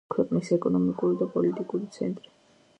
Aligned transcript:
ქვეყნის 0.13 0.47
ეკონომიკური 0.57 1.19
და 1.21 1.29
პოლიტიკური 1.37 1.93
ცენტრი. 1.99 2.37